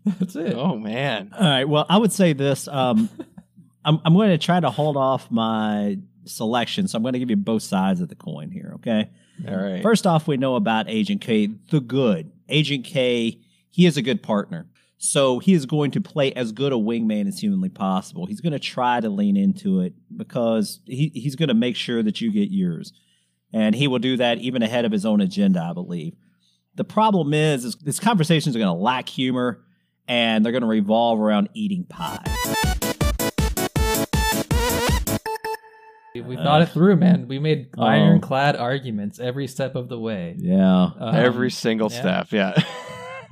That's 0.19 0.35
it. 0.35 0.53
oh 0.53 0.77
man. 0.77 1.31
All 1.37 1.47
right. 1.47 1.67
Well, 1.67 1.85
I 1.89 1.97
would 1.97 2.11
say 2.11 2.33
this. 2.33 2.67
Um, 2.67 3.09
I'm 3.85 3.99
I'm 4.05 4.13
going 4.13 4.29
to 4.29 4.37
try 4.37 4.59
to 4.59 4.69
hold 4.69 4.97
off 4.97 5.29
my 5.31 5.97
selection, 6.25 6.87
so 6.87 6.97
I'm 6.97 7.03
going 7.03 7.13
to 7.13 7.19
give 7.19 7.29
you 7.29 7.35
both 7.35 7.63
sides 7.63 8.01
of 8.01 8.09
the 8.09 8.15
coin 8.15 8.51
here. 8.51 8.73
Okay. 8.75 9.09
All 9.47 9.55
right. 9.55 9.81
First 9.81 10.05
off, 10.05 10.27
we 10.27 10.37
know 10.37 10.55
about 10.55 10.89
Agent 10.89 11.21
K, 11.21 11.47
the 11.69 11.79
good. 11.79 12.31
Agent 12.49 12.85
K, 12.85 13.39
he 13.69 13.85
is 13.85 13.97
a 13.97 14.01
good 14.01 14.21
partner. 14.21 14.67
So 15.03 15.39
he 15.39 15.53
is 15.53 15.65
going 15.65 15.89
to 15.91 16.01
play 16.01 16.31
as 16.33 16.51
good 16.51 16.71
a 16.71 16.75
wingman 16.75 17.27
as 17.27 17.39
humanly 17.39 17.69
possible. 17.69 18.27
He's 18.27 18.39
going 18.39 18.53
to 18.53 18.59
try 18.59 18.99
to 18.99 19.09
lean 19.09 19.35
into 19.35 19.79
it 19.79 19.93
because 20.15 20.79
he, 20.85 21.11
he's 21.15 21.35
going 21.35 21.49
to 21.49 21.55
make 21.55 21.75
sure 21.75 22.03
that 22.03 22.21
you 22.21 22.31
get 22.31 22.51
yours. 22.51 22.93
And 23.51 23.73
he 23.73 23.87
will 23.87 23.97
do 23.97 24.15
that 24.17 24.37
even 24.37 24.61
ahead 24.61 24.85
of 24.85 24.91
his 24.91 25.03
own 25.03 25.19
agenda, 25.19 25.59
I 25.59 25.73
believe. 25.73 26.13
The 26.75 26.83
problem 26.83 27.33
is, 27.33 27.65
is 27.65 27.75
these 27.77 27.99
conversations 27.99 28.55
are 28.55 28.59
going 28.59 28.67
to 28.67 28.79
lack 28.79 29.09
humor 29.09 29.63
and 30.11 30.43
they're 30.43 30.51
going 30.51 30.61
to 30.61 30.67
revolve 30.67 31.21
around 31.21 31.47
eating 31.53 31.85
pie. 31.85 32.21
We, 36.13 36.19
we 36.19 36.35
thought 36.35 36.61
it 36.61 36.65
through, 36.67 36.97
man. 36.97 37.29
We 37.29 37.39
made 37.39 37.69
Oh. 37.77 37.83
ironclad 37.83 38.57
arguments 38.57 39.21
every 39.21 39.47
step 39.47 39.75
of 39.75 39.87
the 39.87 39.97
way. 39.97 40.35
Yeah. 40.37 40.89
Um, 40.99 41.15
Every 41.15 41.49
single 41.49 41.89
yeah. 41.89 41.99
step, 42.01 42.27
yeah. 42.33 42.61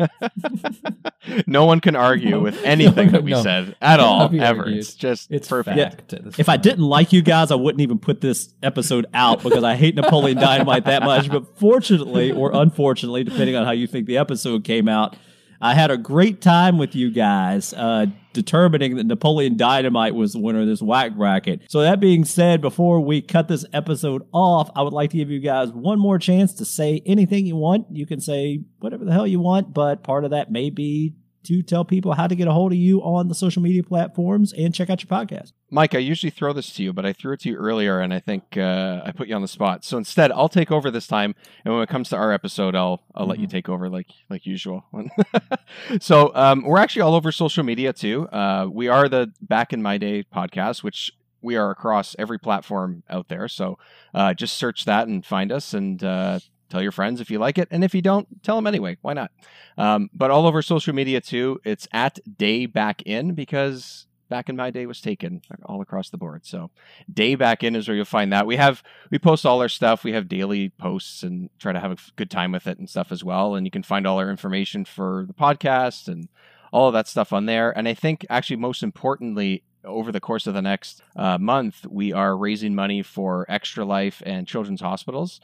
no 1.45 1.65
one 1.65 1.81
can 1.81 1.97
argue 1.97 2.39
with 2.39 2.63
anything 2.63 3.11
that 3.11 3.21
we 3.25 3.31
No. 3.31 3.43
said 3.43 3.75
at 3.81 3.99
all, 3.99 4.33
ever. 4.33 4.61
argued. 4.61 4.77
It's 4.79 4.93
just 4.93 5.29
It's 5.29 5.49
perfect. 5.49 5.77
fact. 5.77 6.13
at 6.13 6.39
If 6.39 6.47
I 6.47 6.55
didn't 6.55 6.85
like 6.85 7.11
you 7.11 7.21
guys, 7.21 7.51
I 7.51 7.55
wouldn't 7.55 7.81
even 7.81 7.99
put 7.99 8.21
this 8.21 8.53
episode 8.63 9.05
out 9.13 9.43
because 9.43 9.65
I 9.65 9.75
hate 9.75 9.95
Napoleon 9.95 10.37
Dynamite 10.37 10.85
that 10.85 11.03
much. 11.03 11.29
But 11.29 11.57
fortunately, 11.59 12.31
or 12.31 12.51
unfortunately, 12.53 13.25
depending 13.25 13.57
on 13.57 13.65
how 13.65 13.71
you 13.71 13.87
think 13.87 14.05
the 14.07 14.17
episode 14.17 14.63
came 14.63 14.87
out, 14.87 15.17
I 15.61 15.73
had 15.73 15.91
a 15.91 15.97
great 15.97 16.41
time 16.41 16.77
with 16.77 16.95
you 16.95 17.11
guys, 17.11 17.73
uh, 17.73 18.05
determining 18.31 18.95
that 18.95 19.05
Napoleon 19.05 19.57
Dynamite 19.57 20.15
was 20.15 20.33
the 20.33 20.39
winner 20.39 20.61
of 20.61 20.67
this 20.67 20.81
whack 20.81 21.15
bracket. 21.15 21.63
So 21.69 21.81
that 21.81 21.99
being 21.99 22.23
said, 22.23 22.61
before 22.61 23.01
we 23.01 23.21
cut 23.21 23.49
this 23.49 23.65
episode 23.73 24.25
off, 24.31 24.69
I 24.75 24.83
would 24.83 24.93
like 24.93 25.09
to 25.11 25.17
give 25.17 25.29
you 25.29 25.39
guys 25.39 25.69
one 25.71 25.99
more 25.99 26.17
chance 26.17 26.53
to 26.55 26.65
say 26.65 27.01
anything 27.05 27.45
you 27.45 27.57
want. 27.57 27.87
You 27.91 28.05
can 28.05 28.21
say 28.21 28.61
whatever 28.79 29.03
the 29.03 29.11
hell 29.11 29.27
you 29.27 29.41
want, 29.41 29.73
but 29.73 30.03
part 30.03 30.23
of 30.23 30.31
that 30.31 30.51
may 30.51 30.69
be 30.69 31.15
to 31.43 31.61
tell 31.61 31.83
people 31.83 32.13
how 32.13 32.27
to 32.27 32.35
get 32.35 32.47
a 32.47 32.53
hold 32.53 32.71
of 32.71 32.77
you 32.77 33.01
on 33.01 33.27
the 33.27 33.35
social 33.35 33.61
media 33.61 33.83
platforms 33.83 34.53
and 34.53 34.73
check 34.73 34.89
out 34.89 35.03
your 35.03 35.09
podcast. 35.09 35.51
Mike, 35.71 35.93
I 35.95 35.99
usually 35.99 36.29
throw 36.31 36.51
this 36.53 36.71
to 36.73 36.83
you, 36.83 36.93
but 36.93 37.05
I 37.05 37.13
threw 37.13 37.33
it 37.33 37.41
to 37.41 37.49
you 37.49 37.55
earlier, 37.55 37.99
and 37.99 38.13
I 38.13 38.19
think 38.19 38.57
uh, 38.57 39.01
I 39.05 39.11
put 39.11 39.27
you 39.27 39.35
on 39.35 39.41
the 39.41 39.47
spot. 39.47 39.83
So 39.85 39.97
instead, 39.97 40.31
I'll 40.31 40.49
take 40.49 40.71
over 40.71 40.89
this 40.91 41.07
time, 41.07 41.35
and 41.63 41.73
when 41.73 41.83
it 41.83 41.89
comes 41.89 42.09
to 42.09 42.15
our 42.17 42.31
episode, 42.31 42.75
I'll 42.75 43.01
I'll 43.15 43.27
let 43.27 43.39
you 43.39 43.47
Mm-hmm. 43.47 43.51
take 43.55 43.69
over 43.69 43.89
like 43.89 44.07
like 44.29 44.45
usual. 44.45 44.85
so 46.01 46.33
um, 46.35 46.63
we're 46.63 46.79
actually 46.79 47.03
all 47.03 47.15
over 47.15 47.31
social 47.31 47.63
media 47.63 47.93
too. 47.93 48.27
Uh, 48.29 48.67
we 48.71 48.87
are 48.87 49.07
the 49.09 49.31
Back 49.41 49.73
in 49.73 49.81
My 49.81 49.97
Day 49.97 50.23
podcast, 50.23 50.83
which 50.83 51.11
we 51.41 51.55
are 51.55 51.71
across 51.71 52.15
every 52.19 52.37
platform 52.39 53.03
out 53.09 53.27
there. 53.29 53.47
So 53.47 53.77
uh, 54.13 54.33
just 54.33 54.57
search 54.57 54.85
that 54.85 55.07
and 55.07 55.25
find 55.25 55.51
us, 55.51 55.73
and 55.73 56.03
uh, 56.03 56.39
tell 56.69 56.81
your 56.81 56.91
friends 56.91 57.21
if 57.21 57.31
you 57.31 57.39
like 57.39 57.57
it, 57.57 57.67
and 57.71 57.83
if 57.83 57.93
you 57.95 58.01
don't, 58.01 58.27
tell 58.43 58.55
them 58.55 58.67
anyway. 58.67 58.97
Why 59.01 59.13
not? 59.13 59.31
Um, 59.77 60.09
but 60.13 60.31
all 60.31 60.45
over 60.45 60.61
social 60.61 60.93
media 60.93 61.21
too. 61.21 61.59
It's 61.63 61.87
at 61.93 62.19
Day 62.37 62.65
Back 62.65 63.01
In 63.03 63.33
because 63.33 64.05
back 64.29 64.47
in 64.47 64.55
my 64.55 64.69
day 64.71 64.85
was 64.85 65.01
taken 65.01 65.41
all 65.65 65.81
across 65.81 66.09
the 66.09 66.17
board. 66.17 66.45
So 66.45 66.69
day 67.11 67.35
back 67.35 67.63
in 67.63 67.75
is 67.75 67.87
where 67.87 67.95
you'll 67.95 68.05
find 68.05 68.31
that. 68.31 68.47
We 68.47 68.55
have 68.55 68.83
we 69.11 69.19
post 69.19 69.45
all 69.45 69.61
our 69.61 69.69
stuff. 69.69 70.03
We 70.03 70.13
have 70.13 70.27
daily 70.27 70.69
posts 70.69 71.23
and 71.23 71.49
try 71.59 71.73
to 71.73 71.79
have 71.79 71.91
a 71.91 71.97
good 72.15 72.31
time 72.31 72.51
with 72.51 72.67
it 72.67 72.77
and 72.77 72.89
stuff 72.89 73.11
as 73.11 73.23
well. 73.23 73.55
And 73.55 73.65
you 73.65 73.71
can 73.71 73.83
find 73.83 74.05
all 74.07 74.19
our 74.19 74.29
information 74.29 74.85
for 74.85 75.25
the 75.27 75.33
podcast 75.33 76.07
and 76.07 76.29
all 76.71 76.87
of 76.87 76.93
that 76.93 77.07
stuff 77.07 77.33
on 77.33 77.45
there. 77.45 77.75
And 77.77 77.87
I 77.87 77.93
think 77.93 78.25
actually 78.29 78.57
most 78.57 78.83
importantly, 78.83 79.63
over 79.83 80.11
the 80.11 80.19
course 80.19 80.45
of 80.45 80.53
the 80.53 80.61
next 80.61 81.01
uh, 81.15 81.37
month, 81.37 81.85
we 81.89 82.13
are 82.13 82.37
raising 82.37 82.75
money 82.75 83.01
for 83.01 83.45
Extra 83.49 83.85
Life 83.85 84.21
and 84.25 84.47
Children's 84.47 84.81
Hospitals. 84.81 85.39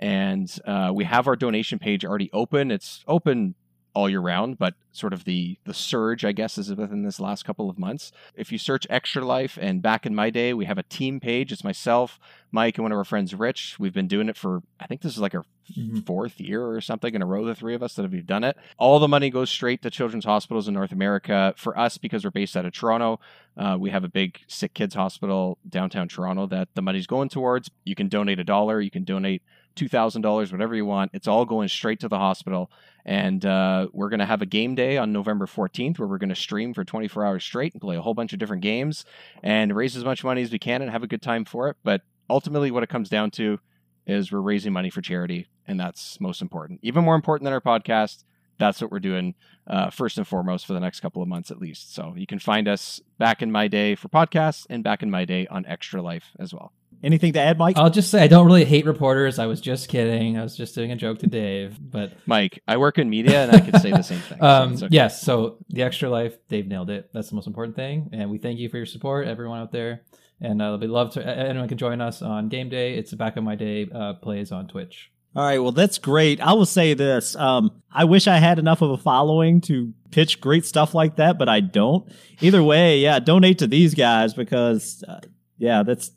And 0.00 0.52
uh, 0.66 0.90
we 0.92 1.04
have 1.04 1.28
our 1.28 1.36
donation 1.36 1.78
page 1.78 2.04
already 2.04 2.30
open. 2.32 2.70
It's 2.70 3.04
open 3.06 3.54
all 3.94 4.08
year 4.10 4.20
round, 4.20 4.58
but 4.58 4.74
sort 4.92 5.12
of 5.12 5.24
the 5.24 5.56
the 5.64 5.74
surge, 5.74 6.24
I 6.24 6.32
guess, 6.32 6.58
is 6.58 6.74
within 6.74 7.02
this 7.04 7.20
last 7.20 7.44
couple 7.44 7.70
of 7.70 7.78
months. 7.78 8.12
If 8.34 8.50
you 8.52 8.58
search 8.58 8.86
Extra 8.90 9.24
Life 9.24 9.56
and 9.60 9.80
back 9.82 10.04
in 10.04 10.14
my 10.14 10.30
day, 10.30 10.52
we 10.52 10.64
have 10.64 10.78
a 10.78 10.82
team 10.82 11.20
page. 11.20 11.52
It's 11.52 11.64
myself, 11.64 12.18
Mike, 12.50 12.76
and 12.76 12.82
one 12.84 12.92
of 12.92 12.98
our 12.98 13.04
friends, 13.04 13.34
Rich. 13.34 13.76
We've 13.78 13.94
been 13.94 14.08
doing 14.08 14.28
it 14.28 14.36
for 14.36 14.62
I 14.80 14.86
think 14.86 15.00
this 15.02 15.12
is 15.14 15.20
like 15.20 15.34
our 15.34 15.44
Mhm. 15.72 16.04
fourth 16.04 16.40
year 16.40 16.66
or 16.66 16.80
something 16.82 17.14
in 17.14 17.22
a 17.22 17.26
row. 17.26 17.42
The 17.46 17.54
three 17.54 17.74
of 17.74 17.82
us 17.82 17.94
that 17.94 18.02
have 18.02 18.26
done 18.26 18.44
it. 18.44 18.54
All 18.76 18.98
the 18.98 19.08
money 19.08 19.30
goes 19.30 19.48
straight 19.48 19.80
to 19.82 19.90
children's 19.90 20.26
hospitals 20.26 20.68
in 20.68 20.74
North 20.74 20.92
America. 20.92 21.54
For 21.56 21.78
us, 21.78 21.96
because 21.96 22.22
we're 22.22 22.30
based 22.32 22.54
out 22.54 22.66
of 22.66 22.72
Toronto, 22.74 23.18
uh, 23.56 23.76
we 23.80 23.88
have 23.88 24.04
a 24.04 24.08
big 24.08 24.40
sick 24.46 24.74
kids 24.74 24.94
hospital 24.94 25.56
downtown 25.66 26.06
Toronto 26.08 26.46
that 26.48 26.68
the 26.74 26.82
money's 26.82 27.06
going 27.06 27.30
towards. 27.30 27.70
You 27.84 27.94
can 27.94 28.08
donate 28.08 28.38
a 28.38 28.44
dollar. 28.44 28.80
You 28.82 28.90
can 28.90 29.04
donate 29.04 29.42
two 29.74 29.88
thousand 29.88 30.22
dollars, 30.22 30.52
whatever 30.52 30.74
you 30.74 30.86
want. 30.86 31.10
It's 31.14 31.28
all 31.28 31.44
going 31.44 31.68
straight 31.68 32.00
to 32.00 32.08
the 32.08 32.18
hospital. 32.18 32.70
And 33.04 33.44
uh, 33.44 33.88
we're 33.92 34.08
going 34.08 34.20
to 34.20 34.26
have 34.26 34.40
a 34.40 34.46
game 34.46 34.74
day 34.74 34.96
on 34.96 35.12
November 35.12 35.44
14th 35.44 35.98
where 35.98 36.08
we're 36.08 36.16
going 36.16 36.30
to 36.30 36.34
stream 36.34 36.72
for 36.72 36.84
24 36.84 37.26
hours 37.26 37.44
straight 37.44 37.74
and 37.74 37.80
play 37.82 37.96
a 37.96 38.00
whole 38.00 38.14
bunch 38.14 38.32
of 38.32 38.38
different 38.38 38.62
games 38.62 39.04
and 39.42 39.76
raise 39.76 39.94
as 39.94 40.04
much 40.04 40.24
money 40.24 40.40
as 40.40 40.50
we 40.50 40.58
can 40.58 40.80
and 40.80 40.90
have 40.90 41.02
a 41.02 41.06
good 41.06 41.20
time 41.20 41.44
for 41.44 41.68
it. 41.68 41.76
But 41.84 42.00
ultimately, 42.30 42.70
what 42.70 42.82
it 42.82 42.88
comes 42.88 43.10
down 43.10 43.30
to 43.32 43.60
is 44.06 44.32
we're 44.32 44.40
raising 44.40 44.72
money 44.72 44.90
for 44.90 45.00
charity, 45.00 45.48
and 45.66 45.78
that's 45.78 46.20
most 46.20 46.42
important. 46.42 46.80
Even 46.82 47.04
more 47.04 47.14
important 47.14 47.44
than 47.44 47.52
our 47.52 47.60
podcast. 47.60 48.24
That's 48.58 48.80
what 48.80 48.92
we're 48.92 49.00
doing 49.00 49.34
uh, 49.66 49.90
first 49.90 50.16
and 50.16 50.26
foremost 50.26 50.64
for 50.66 50.74
the 50.74 50.80
next 50.80 51.00
couple 51.00 51.20
of 51.20 51.28
months 51.28 51.50
at 51.50 51.58
least. 51.58 51.92
So 51.94 52.14
you 52.16 52.26
can 52.26 52.38
find 52.38 52.68
us 52.68 53.00
back 53.18 53.42
in 53.42 53.50
my 53.50 53.66
day 53.66 53.96
for 53.96 54.08
podcasts 54.08 54.64
and 54.70 54.84
back 54.84 55.02
in 55.02 55.10
my 55.10 55.24
day 55.24 55.46
on 55.48 55.66
Extra 55.66 56.00
Life 56.00 56.30
as 56.38 56.54
well. 56.54 56.72
Anything 57.02 57.32
to 57.34 57.40
add, 57.40 57.58
Mike? 57.58 57.76
I'll 57.76 57.90
just 57.90 58.10
say 58.10 58.22
I 58.22 58.26
don't 58.26 58.46
really 58.46 58.64
hate 58.64 58.86
reporters. 58.86 59.38
I 59.38 59.46
was 59.46 59.60
just 59.60 59.88
kidding. 59.88 60.38
I 60.38 60.42
was 60.42 60.56
just 60.56 60.74
doing 60.74 60.90
a 60.90 60.96
joke 60.96 61.18
to 61.20 61.26
Dave. 61.26 61.78
But 61.80 62.12
Mike, 62.26 62.62
I 62.66 62.76
work 62.76 62.98
in 62.98 63.10
media 63.10 63.44
and 63.44 63.52
I 63.52 63.60
could 63.60 63.80
say 63.80 63.90
the 63.90 64.02
same 64.02 64.20
thing. 64.20 64.38
um, 64.42 64.72
it's 64.74 64.82
okay. 64.82 64.94
yes, 64.94 65.22
so 65.22 65.58
the 65.68 65.82
extra 65.82 66.08
life, 66.08 66.36
Dave 66.48 66.66
nailed 66.66 66.90
it. 66.90 67.10
That's 67.12 67.28
the 67.28 67.34
most 67.34 67.46
important 67.46 67.76
thing. 67.76 68.10
And 68.12 68.30
we 68.30 68.38
thank 68.38 68.58
you 68.58 68.68
for 68.68 68.76
your 68.76 68.86
support, 68.86 69.26
everyone 69.26 69.60
out 69.60 69.72
there. 69.72 70.02
And 70.40 70.60
uh, 70.60 70.76
we'd 70.80 70.88
love 70.88 71.12
to. 71.12 71.26
Anyone 71.26 71.68
can 71.68 71.78
join 71.78 72.00
us 72.00 72.20
on 72.20 72.48
game 72.48 72.68
day. 72.68 72.94
It's 72.94 73.10
the 73.10 73.16
back 73.16 73.36
of 73.36 73.44
my 73.44 73.54
day 73.54 73.88
uh, 73.94 74.14
plays 74.14 74.52
on 74.52 74.66
Twitch. 74.66 75.10
All 75.36 75.44
right, 75.44 75.58
well, 75.58 75.72
that's 75.72 75.98
great. 75.98 76.40
I 76.40 76.52
will 76.52 76.66
say 76.66 76.94
this. 76.94 77.34
Um, 77.34 77.82
I 77.90 78.04
wish 78.04 78.28
I 78.28 78.36
had 78.36 78.60
enough 78.60 78.82
of 78.82 78.90
a 78.90 78.96
following 78.96 79.60
to 79.62 79.92
pitch 80.12 80.40
great 80.40 80.64
stuff 80.64 80.94
like 80.94 81.16
that, 81.16 81.38
but 81.38 81.48
I 81.48 81.58
don't. 81.58 82.08
Either 82.40 82.62
way, 82.62 83.00
yeah, 83.00 83.18
donate 83.18 83.58
to 83.58 83.66
these 83.66 83.94
guys 83.94 84.32
because, 84.32 85.02
uh, 85.08 85.18
yeah, 85.58 85.82
that's, 85.82 86.12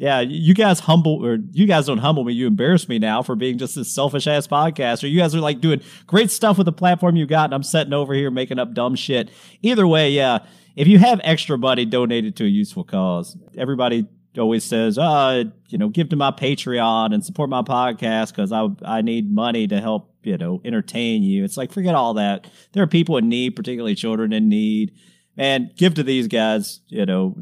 yeah, 0.00 0.20
you 0.20 0.54
guys 0.54 0.80
humble, 0.80 1.22
or 1.22 1.36
you 1.52 1.66
guys 1.66 1.84
don't 1.84 1.98
humble 1.98 2.24
me. 2.24 2.32
You 2.32 2.46
embarrass 2.46 2.88
me 2.88 2.98
now 2.98 3.22
for 3.22 3.36
being 3.36 3.58
just 3.58 3.74
this 3.74 3.94
selfish 3.94 4.26
ass 4.26 4.46
podcaster. 4.46 5.10
you 5.10 5.20
guys 5.20 5.34
are 5.34 5.40
like 5.40 5.60
doing 5.60 5.82
great 6.06 6.30
stuff 6.30 6.56
with 6.56 6.64
the 6.64 6.72
platform 6.72 7.16
you 7.16 7.26
got, 7.26 7.44
and 7.44 7.54
I'm 7.54 7.62
sitting 7.62 7.92
over 7.92 8.14
here 8.14 8.30
making 8.30 8.58
up 8.58 8.72
dumb 8.72 8.94
shit. 8.94 9.28
Either 9.60 9.86
way, 9.86 10.10
yeah, 10.10 10.38
if 10.74 10.88
you 10.88 10.98
have 10.98 11.20
extra 11.22 11.58
money 11.58 11.84
donated 11.84 12.34
to 12.36 12.44
a 12.44 12.48
useful 12.48 12.82
cause, 12.82 13.36
everybody 13.58 14.06
always 14.38 14.64
says, 14.64 14.96
uh, 14.96 15.44
you 15.68 15.76
know, 15.76 15.90
give 15.90 16.08
to 16.08 16.16
my 16.16 16.30
Patreon 16.30 17.12
and 17.12 17.22
support 17.22 17.50
my 17.50 17.60
podcast 17.60 18.28
because 18.28 18.52
I 18.52 18.68
I 18.82 19.02
need 19.02 19.30
money 19.30 19.66
to 19.66 19.82
help 19.82 20.14
you 20.22 20.38
know 20.38 20.62
entertain 20.64 21.22
you. 21.22 21.44
It's 21.44 21.58
like 21.58 21.72
forget 21.72 21.94
all 21.94 22.14
that. 22.14 22.46
There 22.72 22.82
are 22.82 22.86
people 22.86 23.18
in 23.18 23.28
need, 23.28 23.54
particularly 23.54 23.96
children 23.96 24.32
in 24.32 24.48
need, 24.48 24.92
and 25.40 25.74
give 25.74 25.94
to 25.94 26.02
these 26.02 26.28
guys. 26.28 26.80
You 26.88 27.06
know, 27.06 27.34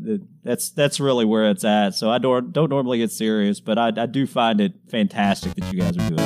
that's 0.44 0.70
that's 0.70 1.00
really 1.00 1.24
where 1.24 1.50
it's 1.50 1.64
at. 1.64 1.96
So 1.96 2.08
I 2.10 2.18
don't 2.18 2.52
don't 2.52 2.70
normally 2.70 2.98
get 2.98 3.10
serious, 3.10 3.58
but 3.58 3.76
I 3.76 3.88
I 3.88 4.06
do 4.06 4.24
find 4.24 4.60
it 4.60 4.74
fantastic 4.88 5.54
that 5.56 5.72
you 5.72 5.80
guys 5.80 5.96
are 5.96 6.08
doing 6.08 6.17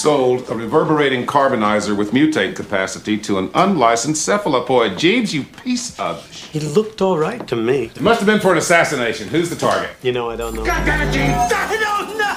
sold 0.00 0.48
a 0.48 0.54
reverberating 0.54 1.26
carbonizer 1.26 1.96
with 1.96 2.12
mutate 2.12 2.54
capacity 2.54 3.18
to 3.18 3.38
an 3.38 3.50
unlicensed 3.54 4.24
cephalopoid. 4.24 4.96
Jeeves, 4.98 5.34
you 5.34 5.44
piece 5.44 5.98
of. 5.98 6.24
He 6.30 6.60
looked 6.60 7.02
all 7.02 7.18
right 7.18 7.46
to 7.48 7.56
me. 7.56 7.86
It 7.94 8.00
must 8.00 8.20
have 8.20 8.26
been 8.26 8.40
for 8.40 8.52
an 8.52 8.58
assassination. 8.58 9.28
Who's 9.28 9.50
the 9.50 9.56
target? 9.56 9.90
You 10.02 10.12
know, 10.12 10.30
I 10.30 10.36
don't 10.36 10.54
know. 10.54 10.64
God 10.64 10.84
damn 10.86 11.08
it, 11.08 11.12
Jeeves! 11.12 11.52
I 11.52 11.76
don't 11.80 12.16
know! 12.16 12.28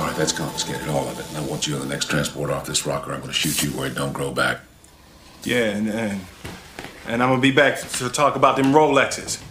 All 0.00 0.06
right, 0.06 0.16
that's 0.16 0.32
confiscated, 0.32 0.88
all 0.88 1.08
of 1.08 1.18
it. 1.18 1.28
And 1.28 1.38
I 1.38 1.42
want 1.48 1.66
you 1.66 1.74
on 1.74 1.80
the 1.80 1.86
next 1.86 2.08
transport 2.08 2.50
off 2.50 2.66
this 2.66 2.86
rocker. 2.86 3.12
I'm 3.12 3.20
going 3.20 3.32
to 3.32 3.34
shoot 3.34 3.62
you 3.62 3.70
where 3.76 3.88
it 3.88 3.94
don't 3.94 4.12
grow 4.12 4.32
back. 4.32 4.60
Yeah, 5.44 5.70
and, 5.70 5.88
and 5.88 6.20
and 7.06 7.22
I'm 7.22 7.30
gonna 7.30 7.40
be 7.40 7.52
back 7.52 7.80
to 7.80 8.10
talk 8.10 8.36
about 8.36 8.56
them 8.56 8.66
Rolexes. 8.66 9.42